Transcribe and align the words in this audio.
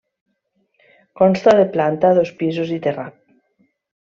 Consta 1.19 1.51
de 1.59 1.67
planta, 1.75 2.13
dos 2.21 2.33
pisos 2.41 2.73
i 2.79 2.81
terrat. 2.87 3.21